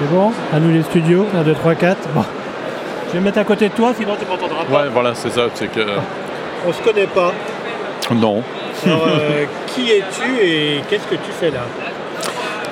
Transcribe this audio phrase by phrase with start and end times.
[0.00, 2.08] C'est bon À nous les studios 1, 2, 3, 4.
[2.14, 2.24] Bon.
[3.08, 4.72] Je vais me mettre à côté de toi, sinon tu m'entendras pas.
[4.72, 5.46] Ouais, voilà, c'est ça.
[5.54, 5.80] C'est que.
[6.66, 7.32] On se connaît pas.
[8.14, 8.44] Non.
[8.86, 11.62] Alors, euh, qui es-tu et qu'est-ce que tu fais là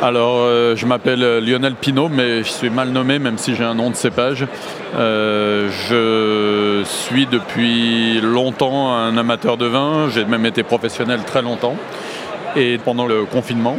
[0.03, 3.75] Alors, euh, je m'appelle Lionel Pinault, mais je suis mal nommé, même si j'ai un
[3.75, 4.47] nom de cépage.
[4.97, 10.11] Euh, je suis depuis longtemps un amateur de vin.
[10.15, 11.75] J'ai même été professionnel très longtemps.
[12.55, 13.79] Et pendant le confinement,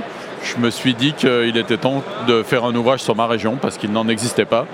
[0.55, 3.77] je me suis dit qu'il était temps de faire un ouvrage sur ma région parce
[3.77, 4.65] qu'il n'en existait pas.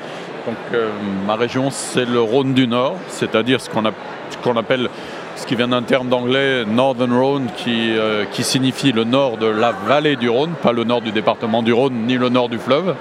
[0.46, 0.82] Donc,
[1.26, 4.90] ma région, c'est le Rhône du Nord, c'est-à-dire ce qu'on appelle
[5.36, 9.48] ce qui vient d'un terme d'anglais Northern Rhône qui, euh, qui, signifie le nord de
[9.48, 12.58] la vallée du Rhône, pas le nord du département du Rhône ni le nord du
[12.58, 12.96] fleuve.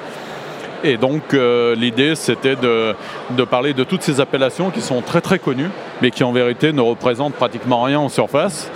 [0.83, 2.95] Et donc euh, l'idée c'était de,
[3.30, 6.73] de, parler de toutes ces appellations qui sont très très connues, mais qui en vérité
[6.73, 8.71] ne représentent pratiquement rien en surface,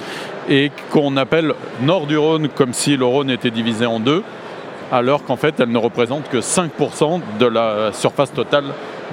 [0.49, 4.23] et qu'on appelle nord du Rhône comme si le Rhône était divisé en deux,
[4.93, 8.65] alors qu'en fait elles ne représentent que 5% de la surface totale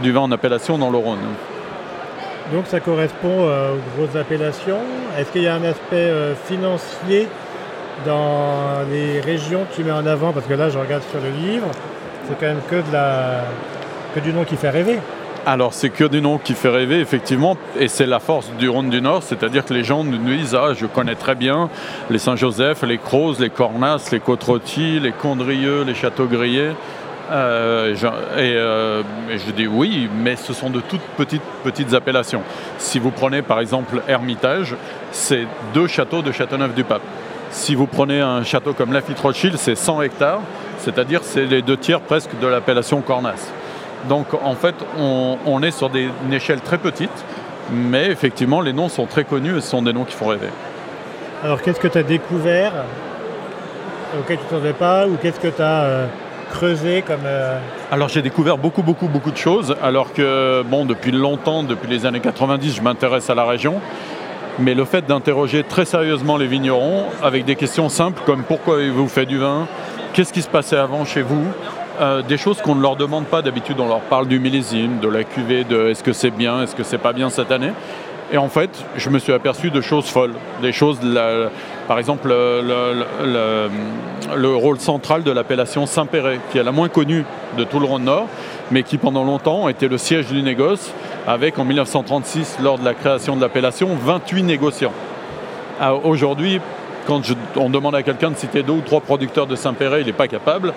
[0.02, 1.20] du vin en appellation dans le Rhône.
[2.52, 4.80] Donc ça correspond euh, aux grosses appellations.
[5.18, 7.28] Est-ce qu'il y a un aspect euh, financier
[8.06, 10.34] dans les régions que tu mets en avant?
[10.34, 11.68] Parce que là, je regarde sur le livre,
[12.28, 13.44] c'est quand même que, de la...
[14.14, 15.00] que du nom qui fait rêver.
[15.46, 18.90] Alors c'est que du nom qui fait rêver, effectivement, et c'est la force du Rhône
[18.90, 21.70] du Nord, c'est-à-dire que les gens nous disent Ah, je connais très bien
[22.10, 26.72] les Saint-Joseph, les Crozes, les Cornas, les côtes les Condrieux, les Châteaux-Grillés.
[27.32, 27.94] Euh,
[28.38, 32.44] euh, et, je dis oui, mais ce sont de toutes petites, petites appellations.
[32.78, 34.76] Si vous prenez par exemple Hermitage,
[35.12, 37.02] c'est deux châteaux de Châteauneuf-du-Pape.
[37.50, 40.42] Si vous prenez un château comme Lafitte Rothschild, c'est 100 hectares,
[40.78, 43.52] c'est-à-dire c'est les deux tiers presque de l'appellation Cornas.
[44.10, 47.26] Donc en fait, on, est sur des, une échelle très petite,
[47.72, 50.50] mais effectivement, les noms sont très connus et ce sont des noms qui font rêver.
[51.44, 52.74] Alors qu'est-ce que tu as découvert
[54.20, 56.08] auquel tu ne savais pas ou qu'est-ce que tu as euh,
[56.52, 57.26] creuser comme...
[57.26, 57.60] Euh,
[57.92, 62.06] alors j'ai découvert beaucoup, beaucoup, beaucoup de choses, alors que, bon, depuis longtemps, depuis les
[62.06, 63.76] années 90, je m'intéresse à la région.
[64.60, 69.08] Mais le fait d'interroger très sérieusement les vignerons avec des questions simples comme pourquoi avez-vous
[69.08, 69.68] fait du vin?
[70.14, 71.44] Qu'est-ce qui se passait avant chez vous?
[72.02, 73.80] Euh, Des choses qu'on ne leur demande pas d'habitude.
[73.80, 76.84] On leur parle du millésime, de la cuvée, de est-ce que c'est bien, est-ce que
[76.84, 77.72] c'est pas bien cette année.
[78.32, 81.00] Et en fait, je me suis aperçu de choses folles, des choses,
[81.88, 83.76] par exemple, le,
[84.56, 87.26] rôle central de l'appellation Saint-Péret, qui est la moins connue
[87.58, 88.28] de tout le Rhône-Nord,
[88.72, 90.92] mais qui pendant longtemps était le siège du négoce,
[91.28, 94.94] avec en 1936, lors de la création de l'appellation, 28 négociants.
[95.80, 96.60] Ah, aujourd'hui,
[97.06, 97.22] quand
[97.56, 100.28] on demande à quelqu'un de citer deux ou trois producteurs de Saint-Péret, il n'est pas
[100.28, 100.74] capable.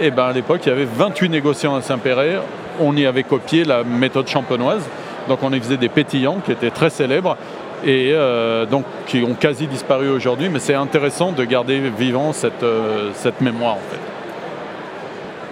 [0.00, 2.38] Et eh ben à l'époque, il y avait 28 négociants à Saint-Péret.
[2.80, 4.82] On y avait copié la méthode champenoise.
[5.28, 7.36] Donc on y faisait des pétillants qui étaient très célèbres
[7.84, 12.62] et euh, donc qui ont quasi disparu aujourd'hui, mais c'est intéressant de garder vivant cette,
[12.62, 13.80] euh, cette mémoire en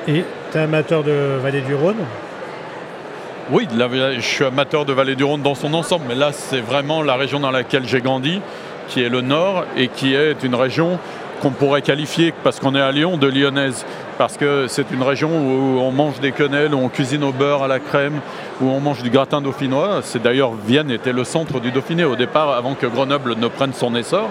[0.07, 0.13] fait.
[0.13, 1.99] Et tu es amateur de Vallée du Rhône
[3.51, 7.03] Oui, je suis amateur de Vallée du Rhône dans son ensemble, mais là c'est vraiment
[7.03, 8.41] la région dans laquelle j'ai grandi,
[8.89, 10.99] qui est le nord et qui est une région
[11.41, 13.85] qu'on pourrait qualifier, parce qu'on est à Lyon, de lyonnaise.
[14.19, 17.63] Parce que c'est une région où on mange des quenelles, où on cuisine au beurre,
[17.63, 18.21] à la crème,
[18.61, 20.01] où on mange du gratin dauphinois.
[20.03, 23.73] C'est d'ailleurs, Vienne était le centre du Dauphiné au départ, avant que Grenoble ne prenne
[23.73, 24.29] son essor.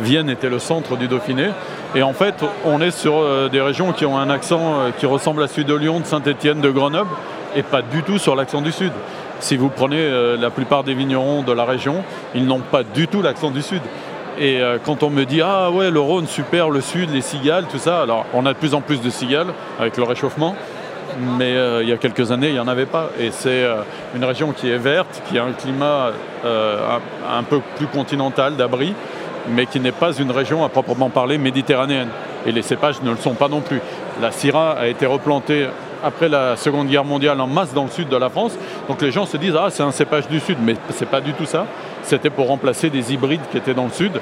[0.00, 1.50] Vienne était le centre du Dauphiné.
[1.94, 5.06] Et en fait, on est sur euh, des régions qui ont un accent euh, qui
[5.06, 7.10] ressemble à celui de Lyon, de Saint-Étienne, de Grenoble,
[7.54, 8.92] et pas du tout sur l'accent du Sud.
[9.40, 12.02] Si vous prenez euh, la plupart des vignerons de la région,
[12.34, 13.82] ils n'ont pas du tout l'accent du Sud.
[14.40, 17.64] Et euh, quand on me dit ah ouais le Rhône super, le Sud, les cigales,
[17.70, 19.48] tout ça, alors on a de plus en plus de cigales
[19.80, 20.54] avec le réchauffement,
[21.36, 23.10] mais euh, il y a quelques années il n'y en avait pas.
[23.18, 23.82] Et c'est euh,
[24.14, 26.12] une région qui est verte, qui a un climat
[26.44, 28.94] un, peu plus continental d'abri,
[29.48, 32.08] mais qui n'est pas une région à proprement parler méditerranéenne.
[32.46, 33.80] Et les cépages ne le sont pas non plus.
[34.22, 35.66] La Syrah a été replantée
[36.04, 38.56] après la Seconde Guerre mondiale en masse dans le sud de la France.
[38.86, 41.32] Donc les gens se disent ah c'est un cépage du sud, mais c'est pas du
[41.32, 41.66] tout ça
[42.02, 44.12] c'était pour remplacer des hybrides qui étaient dans le sud.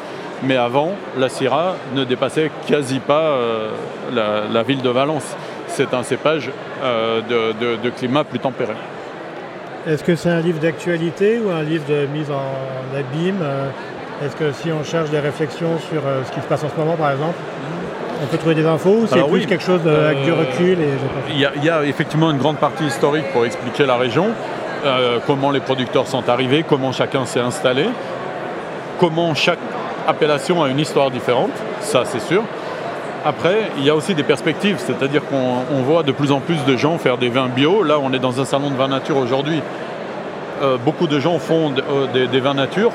[0.42, 3.70] Mais avant, la Syrah ne dépassait quasi pas euh,
[4.12, 5.34] la, ville de Valence.
[5.69, 6.50] C'est un cépage
[6.83, 7.21] euh,
[7.83, 8.74] de, climat plus tempéré.
[9.86, 13.68] Est-ce que c'est un livre d'actualité ou un livre de mise en abîme euh,
[14.24, 16.97] Est-ce que si on cherche des réflexions sur ce qui se passe en ce moment,
[16.97, 17.36] par exemple,
[18.22, 20.78] on peut trouver des infos ou c'est plus quelque chose avec du recul
[21.28, 24.28] Il y, y, a effectivement une grande partie historique pour expliquer la région.
[24.84, 27.87] Euh, comment les producteurs sont arrivés, comment chacun s'est installé,
[29.01, 29.59] comment chaque
[30.07, 31.51] appellation a une histoire différente,
[31.81, 32.43] ça c'est sûr.
[33.25, 36.77] Après, il y a aussi des perspectives, c'est-à-dire qu'on voit de plus en plus de
[36.77, 37.83] gens faire des vins bio.
[37.83, 39.61] Là, on est dans un salon de vin nature aujourd'hui.
[40.63, 42.93] Euh, beaucoup de gens font euh, des, vins nature.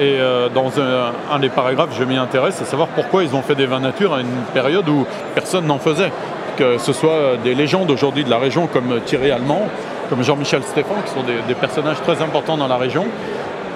[0.00, 0.18] Et
[0.54, 3.80] dans un, des paragraphes, je m'y intéresse, à savoir pourquoi ils ont fait des vins
[3.80, 5.04] nature à une période où
[5.34, 6.12] personne n'en faisait.
[6.56, 9.66] que ce soit des légendes aujourd'hui de la région comme Thierry Allemand,
[10.08, 13.06] comme Jean-Michel Stéphane, qui sont des, personnages très importants dans la région,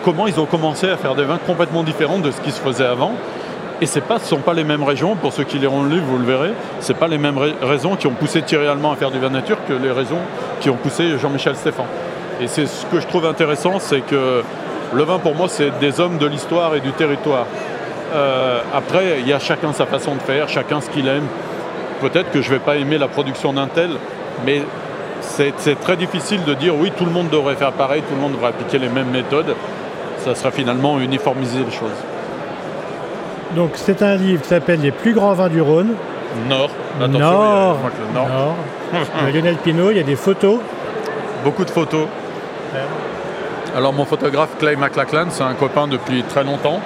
[0.05, 2.87] comment ils ont commencé à faire des vins complètement différents de ce qui se faisait
[2.87, 3.14] avant.
[3.81, 6.19] Et ce ne sont pas les mêmes régions, pour ceux qui liront le livre, vous
[6.19, 9.19] le verrez, ce pas les mêmes raisons qui ont poussé Thierry Allemand à faire du
[9.19, 10.20] vin nature que les raisons
[10.61, 11.87] qui ont poussé Jean-Michel Stéphane.
[12.40, 14.43] Et c'est ce que je trouve intéressant, c'est que
[14.93, 17.46] le vin pour moi c'est des hommes de l'histoire et du territoire.
[18.14, 21.26] Euh, après, il y a chacun sa façon de faire, chacun ce qu'il aime.
[22.00, 23.90] Peut-être que je ne vais pas aimer la production d'un tel,
[24.44, 24.62] mais
[25.23, 28.33] c'est très difficile de dire oui, tout le monde devrait faire pareil, tout le monde
[28.33, 29.55] devrait appliquer les mêmes méthodes.
[30.19, 31.91] Ça sera finalement uniformiser les choses.
[33.57, 35.95] Donc c'est un livre qui s'appelle Les plus grands vins du Rhône.
[36.49, 36.71] Nord.
[37.01, 37.79] Attention, Nord.
[38.09, 38.29] Il Nord.
[38.29, 38.57] Nord.
[39.35, 40.59] Lionel Pinault, il y a des photos.
[41.45, 42.07] Beaucoup de photos.
[43.77, 46.81] Alors mon photographe Clay McLachlan, c'est un copain depuis très longtemps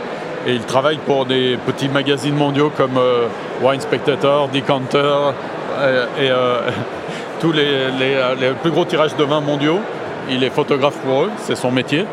[0.47, 3.27] et il travaille pour des petits magazines mondiaux comme euh,
[3.63, 5.33] Wine Spectator, Decanter
[5.79, 6.61] euh, et euh,
[7.41, 7.65] tous les,
[8.63, 9.81] plus gros tirages de vins mondiaux.
[10.31, 12.05] Il est photographe pour eux, c'est son métier.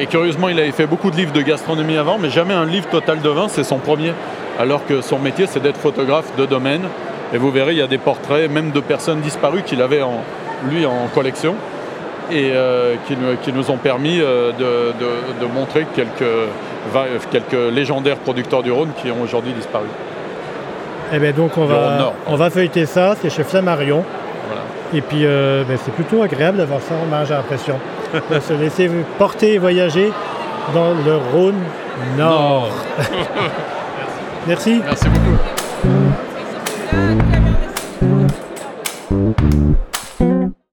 [0.00, 2.88] Et curieusement, il avait fait beaucoup de livres de gastronomie avant, mais jamais un livre
[2.88, 4.12] total de vin, c'est son premier.
[4.58, 6.82] Alors que son métier, c'est d'être photographe de domaine.
[7.32, 10.22] Et vous verrez, il y a des portraits, même de personnes disparues qu'il avait en,
[10.68, 11.54] lui en collection
[12.30, 12.52] et
[13.06, 16.24] qui, nous ont permis de, montrer quelques
[17.30, 19.86] quelques légendaires producteurs du Rhône qui ont aujourd'hui disparu.
[21.12, 24.04] Eh bien donc on va, on va feuilleter ça, c'est chez Flammarion.
[24.94, 27.78] Et puis euh, ben, c'est plutôt agréable d'avoir ça en main, j'ai l'impression.
[28.30, 30.12] de se laisser porter et voyager
[30.74, 31.62] dans le Rhône
[32.16, 32.70] Nord.
[34.46, 34.82] Merci.
[34.84, 36.31] Merci beaucoup.